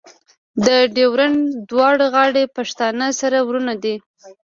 [0.65, 1.39] د ډیورنډ
[1.69, 3.95] دواړه غاړې پښتانه سره ورونه دي.